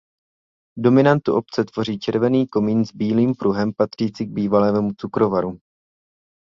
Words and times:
Dominantu 0.77 1.35
obce 1.35 1.63
tvoří 1.65 1.99
červený 1.99 2.47
komín 2.47 2.85
s 2.85 2.93
bílým 2.95 3.35
pruhem 3.35 3.73
patřící 3.73 4.25
k 4.25 4.31
bývalému 4.33 4.89
cukrovaru. 4.97 5.57